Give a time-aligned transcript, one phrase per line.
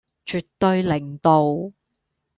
[0.25, 1.73] 絕對零度